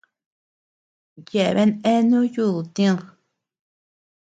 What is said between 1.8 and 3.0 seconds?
eanu yudu tïd.